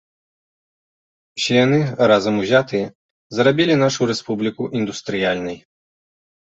Усе 1.41 1.55
яны, 1.65 1.79
разам 2.13 2.35
узятыя, 2.45 2.85
зрабілі 3.41 3.73
нашу 3.85 4.01
рэспубліку 4.15 4.63
індустрыяльнай. 4.83 5.57